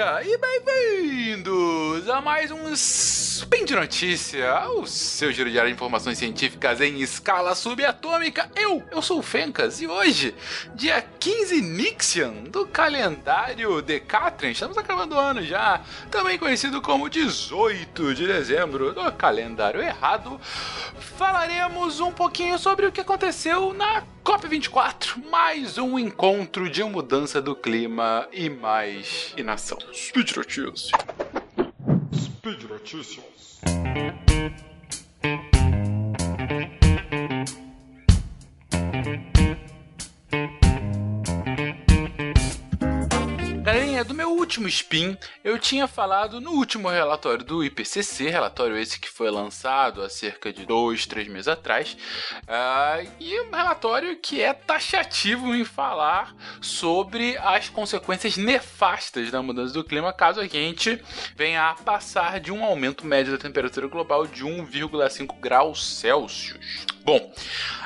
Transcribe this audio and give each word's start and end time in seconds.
dia 0.00 0.22
e 0.24 0.38
bem-vindos 0.38 2.08
a 2.08 2.22
mais 2.22 2.50
um 2.50 2.68
Spin 3.60 3.66
de 3.66 3.76
Notícia, 3.76 4.70
o 4.70 4.86
seu 4.86 5.30
giro 5.30 5.50
diário 5.50 5.68
de 5.68 5.74
informações 5.74 6.16
científicas 6.16 6.80
em 6.80 7.02
escala 7.02 7.54
subatômica. 7.54 8.50
Eu, 8.56 8.82
eu 8.90 9.02
sou 9.02 9.18
o 9.18 9.22
Fencas 9.22 9.82
e 9.82 9.86
hoje, 9.86 10.34
dia 10.74 11.02
15 11.02 11.60
Nixian 11.60 12.32
do 12.44 12.66
calendário 12.66 13.82
Decatrian, 13.82 14.50
estamos 14.50 14.78
acabando 14.78 15.14
o 15.14 15.18
ano 15.18 15.42
já, 15.42 15.82
também 16.10 16.38
conhecido 16.38 16.80
como 16.80 17.10
18 17.10 18.14
de 18.14 18.26
dezembro 18.26 18.94
do 18.94 19.12
calendário 19.12 19.82
errado, 19.82 20.40
falaremos 21.18 22.00
um 22.00 22.12
pouquinho 22.12 22.58
sobre 22.58 22.86
o 22.86 22.92
que 22.92 23.02
aconteceu 23.02 23.74
na 23.74 24.02
COP24, 24.24 25.22
mais 25.30 25.76
um 25.76 25.98
encontro 25.98 26.70
de 26.70 26.82
mudança 26.82 27.42
do 27.42 27.54
clima 27.54 28.26
e 28.32 28.48
mais 28.48 29.34
inação. 29.36 29.76
Speed 29.92 30.34
Notícias. 30.34 30.90
Speed 32.42 32.70
Notícias. 32.70 33.60
Último 44.50 44.66
spin, 44.66 45.16
eu 45.44 45.56
tinha 45.60 45.86
falado 45.86 46.40
no 46.40 46.50
último 46.50 46.88
relatório 46.88 47.44
do 47.44 47.62
IPCC, 47.62 48.30
relatório 48.30 48.76
esse 48.76 48.98
que 48.98 49.08
foi 49.08 49.30
lançado 49.30 50.02
há 50.02 50.10
cerca 50.10 50.52
de 50.52 50.66
dois, 50.66 51.06
três 51.06 51.28
meses 51.28 51.46
atrás, 51.46 51.96
uh, 52.42 53.08
e 53.20 53.40
um 53.42 53.50
relatório 53.52 54.16
que 54.16 54.42
é 54.42 54.52
taxativo 54.52 55.54
em 55.54 55.64
falar 55.64 56.34
sobre 56.60 57.38
as 57.38 57.68
consequências 57.68 58.36
nefastas 58.36 59.30
da 59.30 59.40
mudança 59.40 59.72
do 59.72 59.84
clima 59.84 60.12
caso 60.12 60.40
a 60.40 60.46
gente 60.48 61.00
venha 61.36 61.70
a 61.70 61.74
passar 61.74 62.40
de 62.40 62.50
um 62.50 62.64
aumento 62.64 63.06
médio 63.06 63.30
da 63.30 63.38
temperatura 63.38 63.86
global 63.86 64.26
de 64.26 64.44
1,5 64.44 65.38
graus 65.38 65.86
Celsius. 65.86 66.84
Bom, 67.02 67.32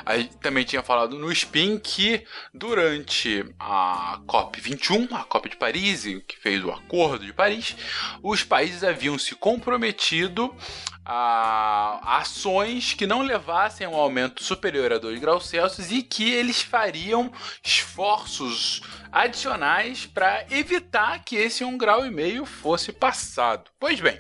a 0.05 0.19
gente 0.19 0.37
também 0.37 0.65
tinha 0.65 0.83
falado 0.83 1.19
no 1.19 1.31
Spin 1.31 1.79
que 1.79 2.25
durante 2.53 3.45
a 3.59 4.21
COP21, 4.27 5.13
a 5.13 5.25
COP 5.25 5.49
de 5.51 5.57
Paris, 5.57 6.03
que 6.27 6.37
fez 6.39 6.54
o 6.63 6.71
Acordo 6.71 7.25
de 7.25 7.33
Paris, 7.33 7.75
os 8.23 8.45
países 8.45 8.85
haviam 8.85 9.19
se 9.19 9.35
comprometido 9.35 10.55
a 11.05 12.19
ações 12.19 12.95
que 12.95 13.07
não 13.07 13.21
levassem 13.21 13.87
a 13.87 13.91
um 13.91 13.97
aumento 13.97 14.43
superior 14.43 14.93
a 14.93 14.99
2 14.99 15.21
graus 15.21 15.47
Celsius 15.47 15.91
e 15.91 16.03
que 16.03 16.33
eles 16.33 16.63
fariam 16.63 17.31
esforços 17.63 18.83
adicionais 19.13 20.07
para 20.07 20.47
evitar 20.51 21.23
que 21.23 21.37
esse 21.37 21.63
1,5 21.63 21.77
grau 21.77 22.07
e 22.07 22.11
meio 22.11 22.47
fosse 22.47 22.91
passado. 22.91 23.71
Pois 23.79 24.01
bem, 24.01 24.19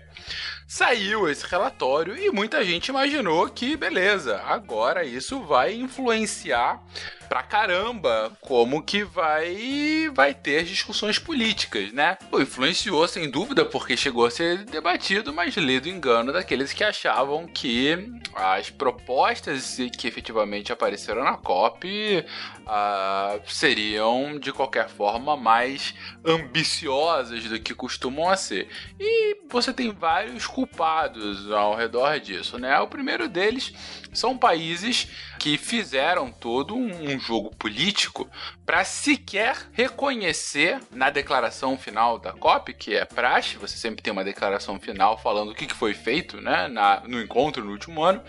Saiu 0.74 1.30
esse 1.30 1.46
relatório 1.46 2.18
e 2.18 2.32
muita 2.32 2.64
gente 2.64 2.88
imaginou 2.88 3.48
que, 3.48 3.76
beleza, 3.76 4.42
agora 4.44 5.04
isso 5.04 5.40
vai 5.40 5.72
influenciar 5.72 6.82
pra 7.28 7.42
caramba 7.42 8.32
como 8.40 8.82
que 8.82 9.02
vai 9.02 10.10
vai 10.12 10.34
ter 10.34 10.64
discussões 10.64 11.18
políticas, 11.18 11.92
né? 11.92 12.16
Pô, 12.30 12.40
influenciou 12.40 13.06
sem 13.08 13.30
dúvida 13.30 13.64
porque 13.64 13.96
chegou 13.96 14.26
a 14.26 14.30
ser 14.30 14.64
debatido, 14.64 15.32
mas 15.32 15.56
lido 15.56 15.88
engano 15.88 16.32
daqueles 16.32 16.72
que 16.72 16.84
achavam 16.84 17.46
que 17.46 18.12
as 18.34 18.70
propostas 18.70 19.76
que 19.96 20.08
efetivamente 20.08 20.72
apareceram 20.72 21.24
na 21.24 21.36
COP 21.36 22.24
uh, 22.60 23.40
seriam 23.46 24.38
de 24.38 24.52
qualquer 24.52 24.88
forma 24.88 25.36
mais 25.36 25.94
ambiciosas 26.24 27.44
do 27.44 27.60
que 27.60 27.74
costumam 27.74 28.28
a 28.28 28.36
ser. 28.36 28.68
E 28.98 29.38
você 29.48 29.72
tem 29.72 29.92
vários 29.92 30.46
culpados 30.64 31.50
ao 31.50 31.76
redor 31.76 32.18
disso, 32.18 32.58
né? 32.58 32.78
O 32.80 32.88
primeiro 32.88 33.28
deles 33.28 33.72
são 34.12 34.36
países 34.36 35.08
que 35.38 35.58
fizeram 35.58 36.30
todo 36.30 36.74
um 36.74 37.18
jogo 37.18 37.54
político 37.56 38.28
para 38.64 38.84
sequer 38.84 39.56
reconhecer 39.72 40.80
na 40.90 41.10
declaração 41.10 41.76
final 41.76 42.18
da 42.18 42.32
COP, 42.32 42.72
que 42.72 42.94
é 42.94 43.04
praxe, 43.04 43.58
você 43.58 43.76
sempre 43.76 44.02
tem 44.02 44.12
uma 44.12 44.24
declaração 44.24 44.78
final 44.80 45.18
falando 45.18 45.50
o 45.50 45.54
que, 45.54 45.74
foi 45.74 45.92
feito 45.92 46.40
né, 46.40 46.68
na, 46.68 47.00
no 47.00 47.20
encontro 47.20 47.64
no 47.64 47.72
último 47.72 48.02
ano. 48.02 48.22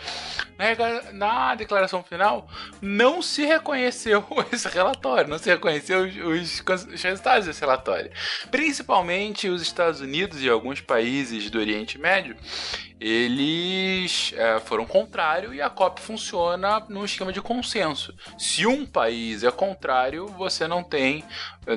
Na, 0.58 1.12
na, 1.14 1.56
declaração 1.56 2.04
final, 2.04 2.50
não 2.82 3.22
se 3.22 3.46
reconheceu 3.46 4.26
esse 4.52 4.68
relatório, 4.68 5.30
não 5.30 5.38
se 5.38 5.50
reconheceu 5.50 6.04
os, 6.04 6.64
os, 6.68 6.86
os 6.86 7.02
resultados 7.02 7.46
desse 7.46 7.62
relatório. 7.62 8.12
Principalmente 8.50 9.48
os 9.48 9.62
Estados 9.62 10.02
Unidos 10.02 10.42
e 10.42 10.50
alguns 10.50 10.82
países 10.82 11.50
do 11.50 11.60
Oriente 11.60 12.00
Médio, 12.00 12.15
eles 13.00 14.34
é, 14.36 14.60
foram 14.60 14.86
contrário 14.86 15.54
e 15.54 15.62
a 15.62 15.70
COP 15.70 16.02
funciona 16.02 16.84
num 16.88 17.04
esquema 17.04 17.34
de 17.34 17.42
consenso. 17.42 18.16
Se 18.38 18.66
um 18.66 18.86
país 18.86 19.44
é 19.44 19.52
contrário, 19.52 20.28
você 20.28 20.68
não 20.68 20.84
tem, 20.84 21.24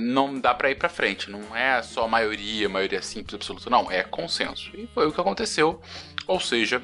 não 0.01 0.39
dá 0.39 0.55
para 0.55 0.71
ir 0.71 0.77
para 0.77 0.89
frente. 0.89 1.31
Não 1.31 1.57
é 1.57 1.83
só 1.83 2.07
maioria, 2.07 2.69
maioria 2.69 3.03
simples 3.03 3.35
absoluta, 3.35 3.69
não, 3.69 3.91
é 3.91 4.03
consenso. 4.03 4.71
E 4.75 4.87
foi 4.95 5.09
o 5.09 5.13
que 5.13 5.21
aconteceu. 5.21 5.81
Ou 6.27 6.39
seja, 6.39 6.83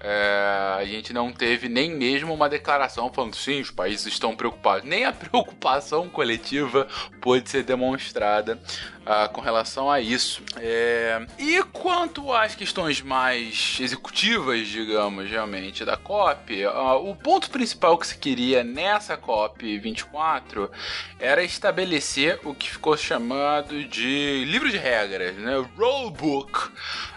é, 0.00 0.76
a 0.78 0.84
gente 0.84 1.12
não 1.12 1.32
teve 1.32 1.68
nem 1.68 1.90
mesmo 1.90 2.32
uma 2.32 2.48
declaração 2.48 3.12
falando 3.12 3.34
sim, 3.34 3.60
os 3.60 3.70
países 3.70 4.06
estão 4.06 4.36
preocupados. 4.36 4.88
Nem 4.88 5.04
a 5.04 5.12
preocupação 5.12 6.08
coletiva 6.08 6.86
pôde 7.20 7.48
ser 7.48 7.64
demonstrada 7.64 8.58
uh, 9.04 9.28
com 9.32 9.40
relação 9.40 9.90
a 9.90 10.00
isso. 10.00 10.42
É, 10.56 11.24
e 11.38 11.62
quanto 11.64 12.32
às 12.32 12.54
questões 12.54 13.00
mais 13.00 13.78
executivas, 13.80 14.66
digamos, 14.68 15.30
realmente, 15.30 15.84
da 15.84 15.96
COP, 15.96 16.66
uh, 16.66 17.08
o 17.08 17.14
ponto 17.14 17.50
principal 17.50 17.96
que 17.98 18.06
se 18.06 18.18
queria 18.18 18.64
nessa 18.64 19.16
COP 19.16 19.78
24 19.78 20.70
era 21.18 21.42
estabelecer 21.42 22.40
o 22.44 22.54
que 22.54 22.70
ficou 22.70 22.96
chamado 22.96 23.84
de 23.84 24.44
livro 24.46 24.70
de 24.70 24.76
regras, 24.76 25.36
né? 25.36 25.54
Rulebook 25.76 26.68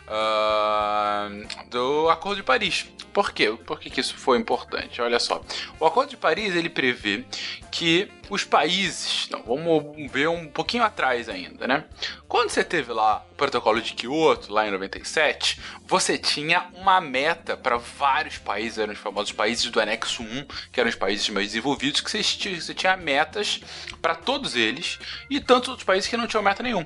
uh, 0.08 1.68
do 1.70 2.10
Acordo 2.10 2.38
de 2.38 2.44
Paris. 2.44 2.88
Por 3.18 3.32
quê? 3.32 3.52
Por 3.66 3.80
que, 3.80 3.90
que 3.90 4.00
isso 4.00 4.16
foi 4.16 4.38
importante? 4.38 5.02
Olha 5.02 5.18
só. 5.18 5.42
O 5.80 5.88
Acordo 5.88 6.12
de 6.12 6.18
Paris 6.18 6.56
ele 6.56 6.70
prevê 6.70 7.26
que 7.72 8.12
os 8.30 8.44
países. 8.44 9.28
Não, 9.32 9.42
vamos 9.42 10.12
ver 10.12 10.30
um 10.30 10.48
pouquinho 10.48 10.84
atrás 10.84 11.28
ainda, 11.28 11.66
né? 11.66 11.86
Quando 12.28 12.52
você 12.52 12.64
teve 12.64 12.94
lá 12.94 13.26
o 13.32 13.36
protocolo 13.36 13.82
de 13.82 13.94
Kyoto, 13.94 14.54
lá 14.54 14.68
em 14.68 14.72
97, 14.72 15.60
você 15.88 16.16
tinha 16.16 16.68
uma 16.76 17.02
meta 17.02 17.58
para 17.58 17.78
vários 17.78 18.38
países, 18.38 18.78
eram 18.78 18.94
os 18.94 19.00
famosos 19.00 19.32
países 19.32 19.66
do 19.72 19.80
anexo 19.80 20.22
1, 20.22 20.46
que 20.72 20.80
eram 20.80 20.90
os 20.90 20.96
países 20.96 21.28
mais 21.30 21.48
desenvolvidos, 21.48 22.02
que 22.02 22.12
você 22.12 22.74
tinha, 22.76 22.96
metas 22.96 23.62
para 24.00 24.14
todos 24.14 24.56
eles, 24.56 25.00
e 25.28 25.40
tantos 25.40 25.70
outros 25.70 25.86
países 25.86 26.08
que 26.08 26.18
não 26.18 26.28
tinham 26.28 26.44
meta 26.44 26.62
nenhum. 26.62 26.86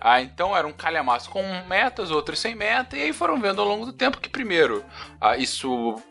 Ah, 0.00 0.20
então 0.20 0.56
era 0.56 0.66
um 0.66 0.72
calhamaço 0.72 1.30
com 1.30 1.42
metas, 1.66 2.10
outros 2.10 2.38
sem 2.38 2.54
meta, 2.54 2.96
e 2.96 3.02
aí 3.02 3.12
foram 3.12 3.40
vendo 3.40 3.60
ao 3.60 3.66
longo 3.66 3.86
do 3.86 3.92
tempo 3.92 4.20
que, 4.20 4.28
primeiro, 4.28 4.84
ah, 5.20 5.36
isso 5.36 5.65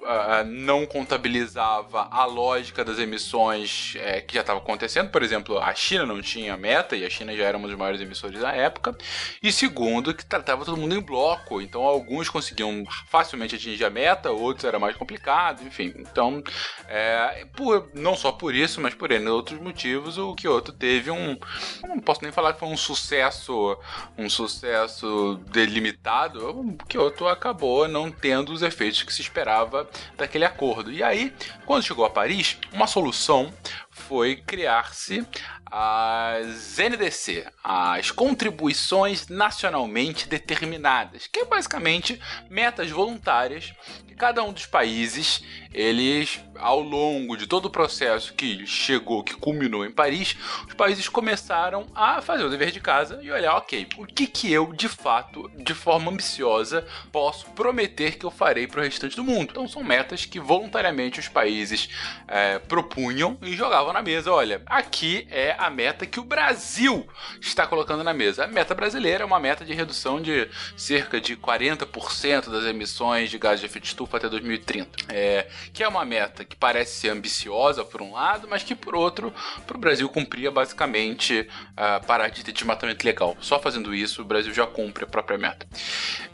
ah, 0.05 0.43
não 0.45 0.85
contabilizava 0.85 2.07
a 2.11 2.25
lógica 2.25 2.83
das 2.83 2.99
emissões 2.99 3.95
é, 3.97 4.21
que 4.21 4.35
já 4.35 4.41
estava 4.41 4.59
acontecendo. 4.59 5.09
Por 5.09 5.23
exemplo, 5.23 5.59
a 5.59 5.73
China 5.73 6.05
não 6.05 6.21
tinha 6.21 6.57
meta, 6.57 6.95
e 6.95 7.05
a 7.05 7.09
China 7.09 7.35
já 7.35 7.45
era 7.45 7.57
um 7.57 7.61
dos 7.61 7.75
maiores 7.75 8.01
emissores 8.01 8.41
da 8.41 8.51
época. 8.51 8.95
E 9.41 9.51
segundo, 9.51 10.13
que 10.13 10.25
tratava 10.25 10.65
todo 10.65 10.77
mundo 10.77 10.95
em 10.95 11.01
bloco, 11.01 11.61
então 11.61 11.83
alguns 11.83 12.29
conseguiam 12.29 12.83
facilmente 13.07 13.55
atingir 13.55 13.85
a 13.85 13.89
meta, 13.89 14.31
outros 14.31 14.65
era 14.65 14.79
mais 14.79 14.95
complicado, 14.95 15.63
enfim. 15.63 15.93
Então, 15.97 16.43
é, 16.87 17.45
por, 17.55 17.89
não 17.93 18.15
só 18.15 18.31
por 18.31 18.53
isso, 18.53 18.81
mas 18.81 18.93
por 18.93 19.11
N 19.11 19.27
outros 19.29 19.59
motivos, 19.59 20.17
o 20.17 20.35
Kyoto 20.35 20.71
teve 20.71 21.11
um. 21.11 21.37
Não 21.83 21.99
posso 21.99 22.23
nem 22.23 22.31
falar 22.31 22.53
que 22.53 22.59
foi 22.59 22.69
um 22.69 22.77
sucesso 22.77 23.77
um 24.17 24.29
sucesso 24.29 25.39
delimitado, 25.51 26.49
o 26.49 26.77
Kyoto 26.87 27.27
acabou 27.27 27.87
não 27.87 28.11
tendo 28.11 28.51
os 28.51 28.61
efeitos 28.61 29.03
que 29.03 29.13
se 29.13 29.21
esperava 29.45 29.87
daquele 30.17 30.43
acordo. 30.43 30.91
E 30.91 31.03
aí, 31.03 31.31
quando 31.65 31.83
chegou 31.83 32.03
a 32.03 32.09
Paris, 32.09 32.57
uma 32.73 32.87
solução 32.87 33.53
foi 33.91 34.35
criar-se 34.35 35.25
as 35.71 36.77
NDC, 36.77 37.45
as 37.63 38.11
contribuições 38.11 39.27
nacionalmente 39.27 40.27
determinadas, 40.27 41.27
que 41.27 41.39
é 41.39 41.45
basicamente 41.45 42.19
metas 42.49 42.89
voluntárias 42.91 43.73
que 44.07 44.15
cada 44.15 44.43
um 44.43 44.53
dos 44.53 44.65
países 44.65 45.43
eles, 45.75 46.39
ao 46.57 46.79
longo 46.79 47.35
de 47.35 47.45
todo 47.45 47.65
o 47.65 47.69
processo 47.69 48.33
que 48.33 48.65
chegou, 48.65 49.21
que 49.21 49.35
culminou 49.35 49.85
em 49.85 49.91
Paris, 49.91 50.37
os 50.65 50.73
países 50.73 51.09
começaram 51.09 51.85
a 51.93 52.21
fazer 52.21 52.45
o 52.45 52.49
dever 52.49 52.71
de 52.71 52.79
casa 52.79 53.19
e 53.21 53.29
olhar, 53.29 53.55
ok, 53.57 53.87
o 53.97 54.05
que 54.05 54.25
que 54.25 54.51
eu, 54.51 54.71
de 54.71 54.87
fato, 54.87 55.51
de 55.57 55.73
forma 55.73 56.09
ambiciosa, 56.11 56.87
posso 57.11 57.45
prometer 57.51 58.17
que 58.17 58.25
eu 58.25 58.31
farei 58.31 58.67
para 58.67 58.79
o 58.79 58.83
restante 58.83 59.17
do 59.17 59.23
mundo. 59.23 59.49
Então 59.51 59.67
são 59.67 59.83
metas 59.83 60.23
que 60.25 60.39
voluntariamente 60.39 61.19
os 61.19 61.27
países 61.27 61.89
é, 62.25 62.57
propunham 62.59 63.37
e 63.41 63.53
jogavam 63.53 63.91
na 63.91 64.01
mesa. 64.01 64.31
Olha, 64.31 64.61
aqui 64.65 65.27
é 65.29 65.54
é 65.59 65.65
a 65.65 65.69
meta 65.69 66.05
que 66.05 66.19
o 66.19 66.23
Brasil 66.23 67.07
está 67.39 67.65
colocando 67.65 68.03
na 68.03 68.13
mesa. 68.13 68.43
A 68.43 68.47
meta 68.47 68.75
brasileira 68.75 69.23
é 69.23 69.25
uma 69.25 69.39
meta 69.39 69.63
de 69.63 69.73
redução 69.73 70.21
de 70.21 70.49
cerca 70.75 71.19
de 71.19 71.35
40% 71.35 72.49
das 72.49 72.65
emissões 72.65 73.29
de 73.29 73.37
gás 73.37 73.59
de 73.59 73.65
efeito 73.65 73.85
estufa 73.85 74.17
até 74.17 74.29
2030. 74.29 74.89
É, 75.09 75.47
que 75.73 75.83
é 75.83 75.87
uma 75.87 76.05
meta 76.05 76.43
que 76.43 76.55
parece 76.55 76.99
ser 76.99 77.09
ambiciosa 77.09 77.83
por 77.83 78.01
um 78.01 78.13
lado, 78.13 78.47
mas 78.49 78.63
que 78.63 78.75
por 78.75 78.95
outro, 78.95 79.33
para 79.65 79.77
o 79.77 79.79
Brasil 79.79 80.07
cumprir 80.09 80.51
basicamente 80.51 81.47
uh, 81.71 82.05
parar 82.05 82.29
de 82.29 82.43
ter 82.43 82.51
desmatamento 82.51 83.05
legal. 83.05 83.37
Só 83.39 83.59
fazendo 83.59 83.95
isso, 83.95 84.21
o 84.21 84.25
Brasil 84.25 84.53
já 84.53 84.67
cumpre 84.67 85.05
a 85.05 85.07
própria 85.07 85.37
meta. 85.37 85.65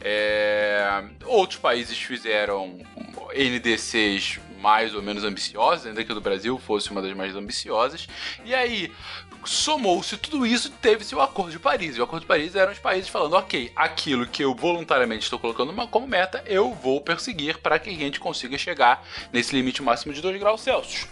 É, 0.00 1.04
outros 1.24 1.58
países 1.58 1.96
fizeram 1.96 2.78
NDCs 3.34 4.40
mais 4.62 4.94
ou 4.94 5.02
menos 5.02 5.24
ambiciosas, 5.24 5.86
ainda 5.86 6.04
que 6.04 6.12
o 6.12 6.14
do 6.14 6.20
Brasil 6.20 6.56
fosse 6.58 6.90
uma 6.90 7.02
das 7.02 7.12
mais 7.14 7.34
ambiciosas. 7.34 8.06
E 8.44 8.54
aí, 8.54 8.92
somou-se 9.44 10.16
tudo 10.16 10.46
isso 10.46 10.70
teve-se 10.70 11.14
o 11.14 11.20
Acordo 11.20 11.50
de 11.50 11.58
Paris. 11.58 11.96
E 11.96 12.00
o 12.00 12.04
Acordo 12.04 12.22
de 12.22 12.28
Paris 12.28 12.54
eram 12.54 12.72
os 12.72 12.78
países 12.78 13.10
falando: 13.10 13.34
ok, 13.34 13.72
aquilo 13.74 14.26
que 14.26 14.44
eu 14.44 14.54
voluntariamente 14.54 15.24
estou 15.24 15.38
colocando 15.38 15.72
como 15.88 16.06
meta, 16.06 16.42
eu 16.46 16.72
vou 16.72 17.00
perseguir 17.00 17.58
para 17.58 17.78
que 17.78 17.90
a 17.90 17.94
gente 17.94 18.20
consiga 18.20 18.56
chegar 18.56 19.04
nesse 19.32 19.54
limite 19.54 19.82
máximo 19.82 20.14
de 20.14 20.22
2 20.22 20.38
graus 20.38 20.60
Celsius. 20.60 21.06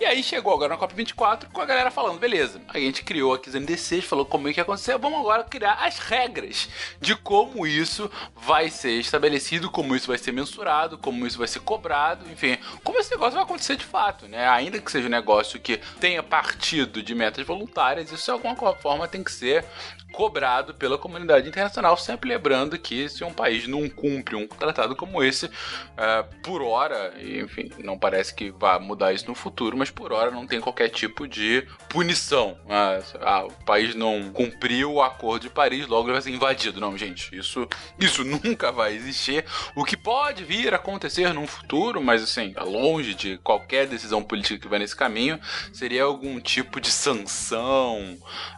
E 0.00 0.04
aí 0.06 0.22
chegou 0.22 0.54
agora 0.54 0.74
na 0.74 0.80
COP24 0.80 1.52
com 1.52 1.60
a 1.60 1.66
galera 1.66 1.90
falando, 1.90 2.18
beleza, 2.18 2.58
a 2.68 2.78
gente 2.78 3.04
criou 3.04 3.34
aqui 3.34 3.50
os 3.50 3.54
NDCs, 3.54 4.06
falou 4.06 4.24
como 4.24 4.48
é 4.48 4.52
que 4.54 4.58
ia 4.58 4.62
acontecer, 4.62 4.96
vamos 4.96 5.20
agora 5.20 5.44
criar 5.44 5.74
as 5.74 5.98
regras 5.98 6.70
de 6.98 7.14
como 7.14 7.66
isso 7.66 8.10
vai 8.34 8.70
ser 8.70 8.92
estabelecido, 8.92 9.70
como 9.70 9.94
isso 9.94 10.06
vai 10.06 10.16
ser 10.16 10.32
mensurado, 10.32 10.96
como 10.96 11.26
isso 11.26 11.36
vai 11.36 11.46
ser 11.46 11.60
cobrado, 11.60 12.24
enfim, 12.32 12.56
como 12.82 12.98
esse 12.98 13.10
negócio 13.10 13.34
vai 13.34 13.42
acontecer 13.42 13.76
de 13.76 13.84
fato, 13.84 14.26
né? 14.26 14.48
Ainda 14.48 14.80
que 14.80 14.90
seja 14.90 15.06
um 15.06 15.10
negócio 15.10 15.60
que 15.60 15.76
tenha 16.00 16.22
partido 16.22 17.02
de 17.02 17.14
metas 17.14 17.46
voluntárias, 17.46 18.10
isso 18.10 18.24
de 18.24 18.30
alguma 18.30 18.74
forma 18.76 19.06
tem 19.06 19.22
que 19.22 19.30
ser 19.30 19.66
cobrado 20.10 20.74
pela 20.74 20.98
comunidade 20.98 21.48
internacional, 21.48 21.96
sempre 21.96 22.28
lembrando 22.28 22.78
que 22.78 23.08
se 23.08 23.22
um 23.24 23.32
país 23.32 23.66
não 23.66 23.88
cumpre 23.88 24.34
um 24.34 24.46
tratado 24.46 24.96
como 24.96 25.22
esse, 25.22 25.46
uh, 25.46 26.40
por 26.42 26.62
hora, 26.62 27.14
enfim, 27.20 27.70
não 27.78 27.98
parece 27.98 28.34
que 28.34 28.50
vá 28.50 28.78
mudar 28.78 29.12
isso 29.12 29.26
no 29.28 29.34
futuro, 29.34 29.76
mas 29.76 29.89
por 29.92 30.12
hora 30.12 30.30
não 30.30 30.46
tem 30.46 30.60
qualquer 30.60 30.88
tipo 30.88 31.26
de 31.26 31.66
punição. 31.88 32.58
Uh, 32.64 33.46
o 33.46 33.64
país 33.64 33.94
não 33.94 34.30
cumpriu 34.32 34.92
o 34.94 35.02
acordo 35.02 35.42
de 35.42 35.50
Paris, 35.50 35.86
logo 35.86 36.06
ele 36.06 36.12
vai 36.14 36.22
ser 36.22 36.30
invadido. 36.30 36.80
Não, 36.80 36.96
gente, 36.96 37.36
isso, 37.36 37.68
isso 37.98 38.22
nunca 38.24 38.72
vai 38.72 38.94
existir. 38.94 39.44
O 39.74 39.84
que 39.84 39.96
pode 39.96 40.44
vir 40.44 40.72
a 40.72 40.76
acontecer 40.76 41.32
no 41.32 41.46
futuro, 41.46 42.02
mas 42.02 42.22
assim, 42.22 42.52
é 42.56 42.62
longe 42.62 43.14
de 43.14 43.38
qualquer 43.38 43.86
decisão 43.86 44.22
política 44.22 44.58
que 44.58 44.68
vai 44.68 44.78
nesse 44.78 44.96
caminho, 44.96 45.40
seria 45.72 46.04
algum 46.04 46.40
tipo 46.40 46.80
de 46.80 46.90
sanção, 46.90 48.16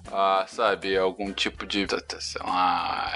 uh, 0.09 0.45
sabe, 0.47 0.97
algum 0.97 1.33
tipo 1.33 1.67
de, 1.67 1.87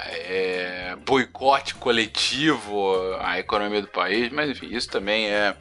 é, 0.09 0.95
boicote 1.05 1.75
coletivo 1.75 2.95
à 3.19 3.39
economia 3.39 3.81
do 3.81 3.87
país, 3.87 4.31
mas 4.31 4.49
enfim, 4.49 4.67
isso 4.71 4.89
também 4.89 5.27
é 5.27 5.55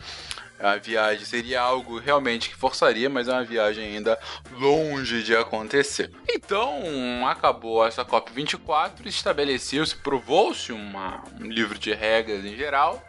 a 0.58 0.76
viagem 0.76 1.24
seria 1.24 1.60
algo 1.60 1.98
realmente 1.98 2.48
que 2.48 2.56
forçaria, 2.56 3.08
mas 3.08 3.28
é 3.28 3.32
uma 3.32 3.44
viagem 3.44 3.84
ainda 3.84 4.18
longe 4.52 5.22
de 5.22 5.36
acontecer. 5.36 6.10
Então, 6.28 7.26
acabou 7.26 7.86
essa 7.86 8.04
COP24, 8.04 9.06
estabeleceu-se, 9.06 9.96
provou-se 9.96 10.72
um 10.72 10.92
livro 11.40 11.78
de 11.78 11.92
regras 11.92 12.44
em 12.44 12.56
geral, 12.56 13.02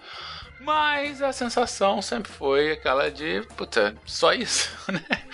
mas 0.59 1.21
a 1.21 1.31
sensação 1.31 2.01
sempre 2.01 2.31
foi 2.31 2.71
aquela 2.71 3.09
de, 3.09 3.41
puta, 3.55 3.95
só 4.05 4.33
isso, 4.33 4.69
né? 4.91 5.26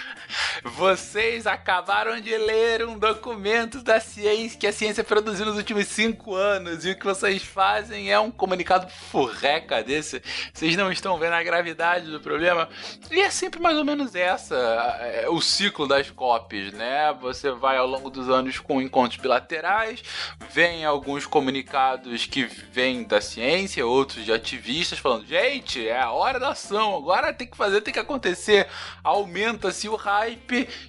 Vocês 0.63 1.45
acabaram 1.45 2.21
de 2.21 2.35
ler 2.37 2.85
um 2.87 2.97
documento 2.97 3.83
da 3.83 3.99
ciência 3.99 4.57
que 4.57 4.65
a 4.65 4.71
ciência 4.71 5.03
produziu 5.03 5.45
nos 5.45 5.57
últimos 5.57 5.87
cinco 5.87 6.35
anos 6.35 6.85
e 6.85 6.91
o 6.91 6.95
que 6.95 7.05
vocês 7.05 7.43
fazem 7.43 8.09
é 8.09 8.17
um 8.17 8.31
comunicado 8.31 8.89
furreca 8.89 9.83
desse. 9.83 10.21
Vocês 10.53 10.77
não 10.77 10.89
estão 10.89 11.19
vendo 11.19 11.33
a 11.33 11.43
gravidade 11.43 12.09
do 12.09 12.19
problema. 12.19 12.69
E 13.11 13.19
é 13.19 13.29
sempre 13.29 13.59
mais 13.59 13.77
ou 13.77 13.83
menos 13.83 14.15
essa 14.15 14.55
é, 15.01 15.27
o 15.29 15.41
ciclo 15.41 15.85
das 15.85 16.09
copies, 16.09 16.71
né? 16.71 17.13
Você 17.19 17.51
vai 17.51 17.75
ao 17.75 17.87
longo 17.87 18.09
dos 18.09 18.29
anos 18.29 18.57
com 18.57 18.81
encontros 18.81 19.19
bilaterais, 19.19 20.01
vem 20.49 20.85
alguns 20.85 21.25
comunicados 21.25 22.25
que 22.25 22.45
vêm 22.45 23.03
da 23.03 23.19
ciência, 23.19 23.85
outros 23.85 24.23
de 24.23 24.31
ativistas 24.31 24.97
falando: 24.97 25.25
gente, 25.25 25.85
é 25.85 25.99
a 25.99 26.11
hora 26.11 26.39
da 26.39 26.49
ação, 26.49 26.95
agora 26.95 27.33
tem 27.33 27.47
que 27.47 27.57
fazer, 27.57 27.81
tem 27.81 27.93
que 27.93 27.99
acontecer. 27.99 28.67
Aumenta-se 29.03 29.89
o 29.89 29.95
raio 29.95 30.37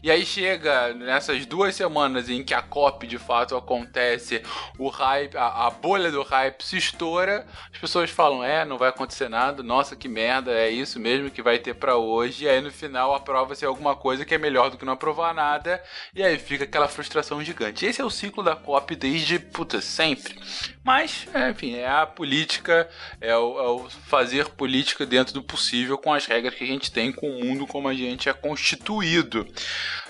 e 0.02 0.10
aí 0.10 0.24
chega 0.24 0.92
nessas 0.94 1.46
duas 1.46 1.74
semanas 1.74 2.28
em 2.28 2.42
que 2.42 2.54
a 2.54 2.62
COP 2.62 3.06
de 3.06 3.18
fato 3.18 3.56
acontece, 3.56 4.42
o 4.78 4.88
hype, 4.88 5.36
a, 5.36 5.66
a 5.66 5.70
bolha 5.70 6.10
do 6.10 6.22
hype 6.22 6.62
se 6.62 6.76
estoura, 6.76 7.46
as 7.72 7.78
pessoas 7.78 8.10
falam: 8.10 8.42
é, 8.42 8.64
não 8.64 8.78
vai 8.78 8.88
acontecer 8.88 9.28
nada, 9.28 9.62
nossa, 9.62 9.96
que 9.96 10.08
merda, 10.08 10.52
é 10.52 10.70
isso 10.70 10.98
mesmo 10.98 11.30
que 11.30 11.42
vai 11.42 11.58
ter 11.58 11.74
para 11.74 11.96
hoje, 11.96 12.44
e 12.44 12.48
aí 12.48 12.60
no 12.60 12.70
final 12.70 13.14
aprova-se 13.14 13.64
alguma 13.64 13.94
coisa 13.96 14.24
que 14.24 14.34
é 14.34 14.38
melhor 14.38 14.70
do 14.70 14.76
que 14.76 14.84
não 14.84 14.92
aprovar 14.92 15.34
nada, 15.34 15.82
e 16.14 16.22
aí 16.22 16.38
fica 16.38 16.64
aquela 16.64 16.88
frustração 16.88 17.42
gigante. 17.42 17.86
Esse 17.86 18.00
é 18.00 18.04
o 18.04 18.10
ciclo 18.10 18.42
da 18.42 18.56
COP 18.56 18.96
desde, 18.96 19.38
puta, 19.38 19.80
sempre. 19.80 20.38
Mas, 20.82 21.26
é, 21.32 21.50
enfim, 21.50 21.74
é 21.76 21.88
a 21.88 22.06
política, 22.06 22.88
é 23.20 23.34
o, 23.36 23.58
é 23.58 23.68
o 23.68 23.88
fazer 23.88 24.48
política 24.50 25.06
dentro 25.06 25.32
do 25.32 25.42
possível 25.42 25.96
com 25.96 26.12
as 26.12 26.26
regras 26.26 26.54
que 26.54 26.64
a 26.64 26.66
gente 26.66 26.92
tem, 26.92 27.10
com 27.10 27.30
o 27.30 27.44
mundo 27.44 27.66
como 27.66 27.88
a 27.88 27.94
gente 27.94 28.28
é 28.28 28.32
constituído. 28.32 29.46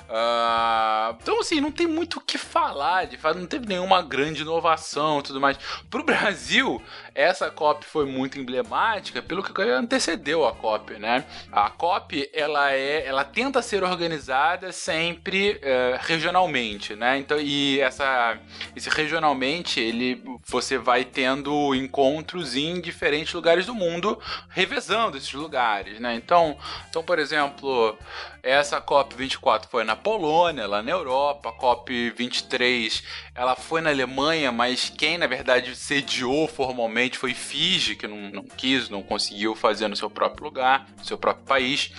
Uh, 0.05 1.17
então, 1.23 1.41
assim, 1.41 1.61
não 1.61 1.73
tem 1.73 1.87
muito 1.87 2.19
o 2.19 2.21
que 2.21 2.37
falar, 2.37 3.07
de 3.07 3.17
fato, 3.17 3.39
não 3.39 3.47
teve 3.47 3.67
nenhuma 3.67 4.03
grande 4.03 4.43
inovação 4.43 5.21
e 5.21 5.23
tudo 5.23 5.41
mais. 5.41 5.59
Pro 5.91 6.05
Brasil, 6.05 6.81
essa 7.15 7.51
COP 7.51 7.87
foi 7.87 8.05
muito 8.05 8.39
emblemática 8.39 9.23
pelo 9.23 9.43
que 9.43 9.63
antecedeu 9.63 10.47
a 10.47 10.53
COP, 10.53 10.95
né? 10.99 11.25
A 11.51 11.71
COP, 11.71 12.31
ela 12.35 12.73
é, 12.73 13.07
ela 13.07 13.25
tenta 13.25 13.63
ser 13.63 13.83
organizada 13.83 14.73
sempre 14.73 15.53
uh, 15.53 15.99
regionalmente, 16.01 16.95
né? 16.95 17.19
Então, 17.19 17.41
e 17.41 17.81
essa, 17.81 18.39
esse 18.77 18.91
regionalmente, 18.91 19.81
ele, 19.81 20.23
você 20.45 20.77
vai 20.77 21.05
tendo 21.05 21.75
encontros 21.75 22.55
em 22.57 22.81
diferentes 22.81 23.33
lugares 23.33 23.67
do 23.67 23.75
mundo, 23.75 24.21
revezando 24.51 25.17
esses 25.17 25.33
lugares, 25.33 25.99
né? 25.99 26.15
Então, 26.15 26.59
então 26.91 27.03
por 27.03 27.19
exemplo, 27.19 27.97
essa 28.45 28.79
COP24 28.79 29.65
foi 29.71 29.85
na 29.85 29.97
Polônia, 29.97 30.67
lá 30.67 30.83
na 30.83 30.91
Europa. 30.91 31.49
A 31.49 31.53
COP23 31.53 33.03
ela 33.35 33.57
foi 33.57 33.81
na 33.81 33.91
Alemanha, 33.91 34.53
mas 34.53 34.91
quem 34.91 35.17
na 35.17 35.27
verdade 35.27 35.75
sediou 35.75 36.47
formalmente 36.47 37.19
foi 37.19 37.33
Fiji, 37.33 37.97
que 37.97 38.07
não, 38.07 38.31
não 38.31 38.45
quis, 38.45 38.91
não 38.91 39.03
conseguiu 39.03 39.55
fazer 39.55 39.89
no 39.89 39.97
seu 39.97 40.11
próprio 40.11 40.45
lugar, 40.45 40.87
no 40.99 41.05
seu 41.05 41.17
próprio 41.17 41.47
país. 41.47 41.91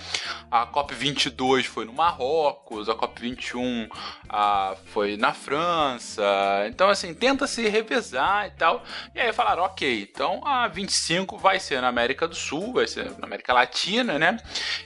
A 0.50 0.66
COP22 0.66 1.64
foi 1.64 1.84
no 1.84 1.92
Marrocos, 1.92 2.88
a 2.88 2.94
COP21 2.94 3.88
a, 4.28 4.76
foi 4.86 5.16
na 5.16 5.34
França. 5.34 6.24
Então, 6.68 6.88
assim, 6.88 7.12
tenta 7.12 7.46
se 7.48 7.68
revezar 7.68 8.46
e 8.46 8.50
tal. 8.52 8.84
E 9.14 9.20
aí 9.20 9.32
falaram, 9.32 9.64
ok, 9.64 10.08
então 10.10 10.40
a 10.46 10.68
25 10.68 11.36
vai 11.36 11.58
ser 11.58 11.80
na 11.80 11.88
América 11.88 12.28
do 12.28 12.36
Sul, 12.36 12.72
vai 12.72 12.86
ser 12.86 13.10
na 13.18 13.26
América 13.26 13.52
Latina, 13.52 14.18
né? 14.18 14.36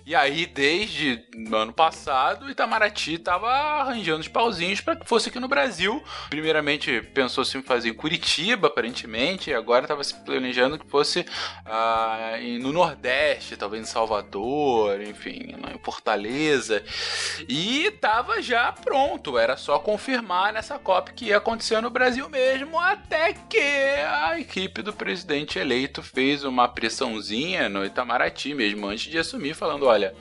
E 0.06 0.14
aí, 0.14 0.46
desde 0.46 1.22
no 1.50 1.56
ano 1.56 1.72
passado, 1.72 2.48
Itamaraty 2.48 3.14
estava 3.14 3.48
arranjando 3.48 4.20
os 4.20 4.28
pauzinhos 4.28 4.80
para 4.80 4.94
que 4.94 5.06
fosse 5.06 5.28
aqui 5.28 5.40
no 5.40 5.48
Brasil. 5.48 6.02
Primeiramente 6.30 7.02
pensou-se 7.12 7.58
em 7.58 7.62
fazer 7.62 7.88
em 7.90 7.94
Curitiba, 7.94 8.68
aparentemente, 8.68 9.50
e 9.50 9.54
agora 9.54 9.84
estava 9.84 10.04
se 10.04 10.14
planejando 10.14 10.78
que 10.78 10.88
fosse 10.88 11.26
ah, 11.66 12.34
no 12.60 12.72
Nordeste, 12.72 13.56
talvez 13.56 13.82
em 13.82 13.86
Salvador, 13.86 15.02
enfim, 15.02 15.56
em 15.74 15.78
Fortaleza. 15.82 16.84
E 17.48 17.86
estava 17.86 18.40
já 18.40 18.70
pronto, 18.70 19.36
era 19.36 19.56
só 19.56 19.78
confirmar 19.80 20.52
nessa 20.52 20.78
COP 20.78 21.12
que 21.14 21.26
ia 21.26 21.38
acontecer 21.38 21.80
no 21.80 21.90
Brasil 21.90 22.28
mesmo, 22.28 22.78
até 22.78 23.32
que 23.32 23.58
a 23.58 24.38
equipe 24.38 24.82
do 24.82 24.92
presidente 24.92 25.58
eleito 25.58 26.00
fez 26.00 26.44
uma 26.44 26.68
pressãozinha 26.68 27.68
no 27.68 27.84
Itamaraty 27.84 28.54
mesmo 28.54 28.86
antes 28.86 29.10
de 29.10 29.18
assumir, 29.18 29.54
falando: 29.54 29.86
olha 29.86 30.14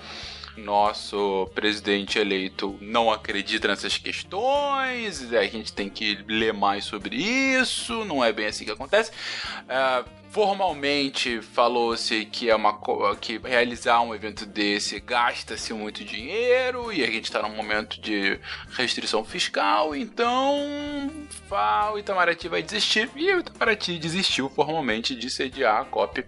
nosso 0.59 1.49
presidente 1.53 2.19
eleito 2.19 2.77
não 2.81 3.11
acredita 3.11 3.67
nessas 3.67 3.97
questões, 3.97 5.33
a 5.33 5.43
gente 5.45 5.73
tem 5.73 5.89
que 5.89 6.23
ler 6.27 6.53
mais 6.53 6.85
sobre 6.85 7.15
isso, 7.15 8.05
não 8.05 8.23
é 8.23 8.31
bem 8.31 8.47
assim 8.47 8.65
que 8.65 8.71
acontece. 8.71 9.11
Uh, 9.11 10.19
Formalmente 10.29 11.41
falou-se 11.41 12.23
que 12.25 12.51
é 12.51 12.55
uma 12.55 12.79
que 13.19 13.39
realizar 13.39 13.99
um 14.01 14.13
evento 14.13 14.45
desse 14.45 14.99
gasta-se 14.99 15.73
muito 15.73 16.05
dinheiro 16.05 16.93
e 16.93 17.03
a 17.03 17.07
gente 17.07 17.23
está 17.23 17.41
num 17.41 17.55
momento 17.55 17.99
de 17.99 18.39
restrição 18.73 19.25
fiscal, 19.25 19.95
então 19.95 21.09
o 21.91 21.97
Itamaraty 21.97 22.47
vai 22.47 22.61
desistir 22.61 23.09
e 23.15 23.33
o 23.33 23.39
Itamaraty 23.39 23.97
desistiu 23.97 24.49
formalmente 24.49 25.15
de 25.15 25.31
sediar 25.31 25.81
a 25.81 25.85
COP 25.85 26.23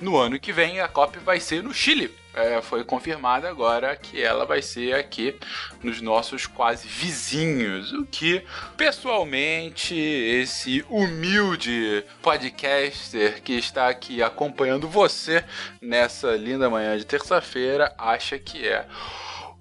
no 0.00 0.16
ano 0.16 0.40
que 0.40 0.50
vem. 0.50 0.80
A 0.80 0.88
COP 0.88 1.18
vai 1.18 1.38
ser 1.38 1.62
no 1.62 1.74
Chile 1.74 2.21
é, 2.34 2.60
foi 2.62 2.84
confirmada 2.84 3.48
agora 3.48 3.94
que 3.94 4.22
ela 4.22 4.46
vai 4.46 4.62
ser 4.62 4.94
aqui 4.94 5.36
nos 5.82 6.00
nossos 6.00 6.46
quase 6.46 6.88
vizinhos. 6.88 7.92
O 7.92 8.06
que, 8.06 8.44
pessoalmente, 8.76 9.94
esse 9.94 10.84
humilde 10.88 12.04
podcaster 12.22 13.42
que 13.42 13.52
está 13.52 13.88
aqui 13.88 14.22
acompanhando 14.22 14.88
você 14.88 15.44
nessa 15.80 16.34
linda 16.36 16.70
manhã 16.70 16.96
de 16.96 17.04
terça-feira 17.04 17.94
acha 17.98 18.38
que 18.38 18.66
é 18.66 18.86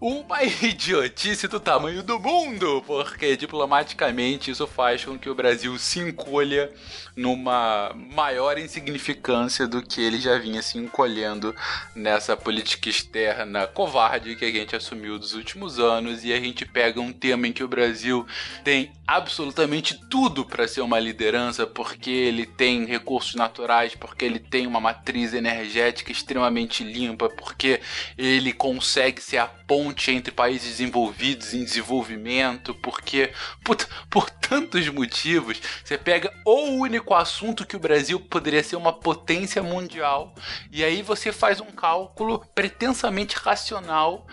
uma 0.02 0.42
idiotice 0.44 1.48
do 1.48 1.60
tamanho 1.60 2.02
do 2.02 2.20
mundo, 2.20 2.84
porque 2.88 3.38
diplomaticamente 3.38 4.50
isso 4.50 4.66
faz 4.66 5.06
com 5.06 5.18
que 5.18 5.30
o 5.30 5.36
Brasil 5.36 5.78
se 5.78 6.00
encolha 6.00 6.72
numa 7.16 7.94
maior 7.94 8.58
insignificância 8.58 9.68
do 9.68 9.84
que 9.84 10.02
ele 10.02 10.20
já 10.20 10.40
vinha 10.40 10.62
se 10.62 10.78
encolhendo 10.78 11.54
nessa 11.96 12.36
política 12.36 12.90
externa 12.90 13.68
covarde 13.68 14.36
que 14.36 14.46
a 14.46 14.52
gente 14.52 14.76
assumiu 14.76 15.20
dos 15.20 15.34
últimos 15.34 15.80
anos. 15.80 16.24
E 16.24 16.34
a 16.34 16.40
gente 16.40 16.66
pega 16.66 17.00
um 17.00 17.14
tema 17.14 17.48
em 17.48 17.54
que 17.54 17.64
o 17.64 17.68
Brasil 17.68 18.26
tem 18.64 18.92
absolutamente 19.06 20.00
tudo 20.10 20.46
para 20.46 20.68
ser 20.68 20.82
uma 20.82 21.00
liderança, 21.00 21.68
porque 21.68 22.10
ele 22.10 22.46
tem 22.46 22.86
recursos 22.86 23.36
naturais, 23.36 23.94
porque 23.94 24.26
ele 24.26 24.40
tem 24.40 24.66
uma 24.66 24.80
matriz 24.80 25.34
energética 25.34 26.12
extremamente 26.12 26.84
limpa, 26.84 27.30
porque 27.30 27.82
ele 28.18 28.54
consegue 28.54 29.22
ser 29.22 29.38
a 29.38 29.48
ponte 29.72 30.12
entre 30.12 30.34
países 30.34 30.72
desenvolvidos 30.72 31.54
em 31.54 31.64
desenvolvimento, 31.64 32.76
porque 32.76 33.32
por, 33.64 33.78
por 34.10 34.30
tantos 34.30 34.86
motivos, 34.90 35.62
você 35.82 35.98
pega 35.98 36.30
o 36.46 36.72
único 36.72 37.14
assunto 37.14 37.66
que 37.66 37.78
o 37.78 37.80
Brasil 37.80 38.20
poderia 38.20 38.62
ser 38.62 38.76
uma 38.76 38.92
potência 38.92 39.64
mundial, 39.64 40.36
e 40.70 40.84
aí 40.84 41.02
você 41.02 41.32
faz 41.32 41.62
um 41.62 41.72
cálculo 41.72 42.46
pretensamente 42.54 43.38
racional 43.38 44.28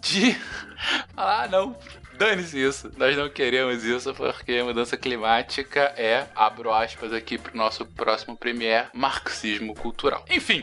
de 0.00 0.36
ah, 1.16 1.46
não, 1.48 1.76
Dane-se 2.20 2.62
isso. 2.62 2.92
Nós 2.98 3.16
não 3.16 3.30
queremos 3.30 3.82
isso 3.82 4.12
porque 4.12 4.52
a 4.52 4.64
mudança 4.64 4.94
climática 4.94 5.94
é, 5.96 6.26
abro 6.36 6.70
aspas 6.70 7.14
aqui 7.14 7.38
pro 7.38 7.56
nosso 7.56 7.86
próximo 7.86 8.36
premier, 8.36 8.90
marxismo 8.92 9.74
cultural. 9.74 10.22
Enfim, 10.28 10.62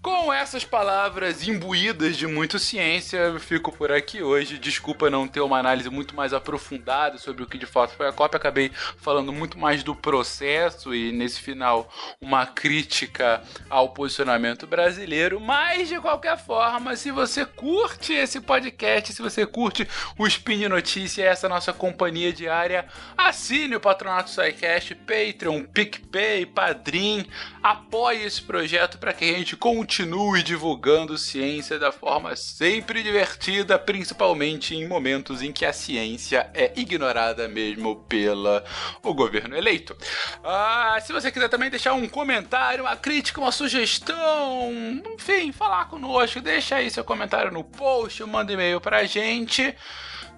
com 0.00 0.32
essas 0.32 0.64
palavras 0.64 1.48
imbuídas 1.48 2.16
de 2.16 2.28
muito 2.28 2.60
ciência, 2.60 3.16
eu 3.16 3.40
fico 3.40 3.72
por 3.72 3.90
aqui 3.90 4.22
hoje. 4.22 4.56
Desculpa 4.56 5.10
não 5.10 5.26
ter 5.26 5.40
uma 5.40 5.58
análise 5.58 5.90
muito 5.90 6.14
mais 6.14 6.32
aprofundada 6.32 7.18
sobre 7.18 7.42
o 7.42 7.46
que 7.48 7.58
de 7.58 7.66
fato 7.66 7.96
foi 7.96 8.06
a 8.06 8.12
COP. 8.12 8.36
Acabei 8.36 8.70
falando 8.98 9.32
muito 9.32 9.58
mais 9.58 9.82
do 9.82 9.96
processo 9.96 10.94
e, 10.94 11.10
nesse 11.10 11.40
final, 11.40 11.92
uma 12.20 12.46
crítica 12.46 13.42
ao 13.68 13.88
posicionamento 13.88 14.64
brasileiro. 14.64 15.40
Mas, 15.40 15.88
de 15.88 15.98
qualquer 15.98 16.38
forma, 16.38 16.94
se 16.94 17.10
você 17.10 17.44
curte 17.44 18.12
esse 18.12 18.40
podcast, 18.40 19.12
se 19.12 19.20
você 19.20 19.44
curte 19.44 19.88
o 20.16 20.24
Spin 20.24 20.75
Notícia, 20.76 21.24
essa 21.24 21.48
nossa 21.48 21.72
companhia 21.72 22.30
diária, 22.30 22.84
assine 23.16 23.74
o 23.74 23.80
Patronato 23.80 24.28
SciCast, 24.28 24.94
Patreon, 24.94 25.62
PicPay, 25.64 26.44
Padrim, 26.44 27.24
apoie 27.62 28.22
esse 28.22 28.42
projeto 28.42 28.98
para 28.98 29.14
que 29.14 29.24
a 29.24 29.38
gente 29.38 29.56
continue 29.56 30.42
divulgando 30.42 31.16
ciência 31.16 31.78
da 31.78 31.90
forma 31.90 32.36
sempre 32.36 33.02
divertida, 33.02 33.78
principalmente 33.78 34.74
em 34.74 34.86
momentos 34.86 35.40
em 35.40 35.50
que 35.50 35.64
a 35.64 35.72
ciência 35.72 36.50
é 36.52 36.70
ignorada 36.76 37.48
mesmo 37.48 37.96
pela 38.06 38.62
o 39.02 39.14
governo 39.14 39.56
eleito. 39.56 39.96
Ah, 40.44 40.98
se 41.00 41.10
você 41.10 41.32
quiser 41.32 41.48
também 41.48 41.70
deixar 41.70 41.94
um 41.94 42.06
comentário, 42.06 42.84
uma 42.84 42.96
crítica, 42.96 43.40
uma 43.40 43.50
sugestão, 43.50 44.70
enfim, 45.14 45.52
falar 45.52 45.86
conosco, 45.86 46.42
deixa 46.42 46.76
aí 46.76 46.90
seu 46.90 47.02
comentário 47.02 47.50
no 47.50 47.64
post, 47.64 48.22
manda 48.24 48.52
e-mail 48.52 48.78
pra 48.78 49.06
gente. 49.06 49.74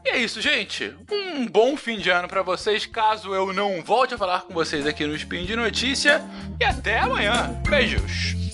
E 0.04 0.10
é 0.10 0.16
isso, 0.18 0.40
gente. 0.40 0.94
Um 1.10 1.46
bom 1.46 1.76
fim 1.76 1.98
de 1.98 2.10
ano 2.10 2.28
para 2.28 2.42
vocês, 2.42 2.86
caso 2.86 3.34
eu 3.34 3.52
não 3.52 3.82
volte 3.82 4.14
a 4.14 4.18
falar 4.18 4.42
com 4.42 4.54
vocês 4.54 4.86
aqui 4.86 5.06
no 5.06 5.14
Spin 5.14 5.44
de 5.44 5.56
Notícia. 5.56 6.22
E 6.60 6.64
até 6.64 6.98
amanhã. 6.98 7.60
Beijos. 7.68 8.47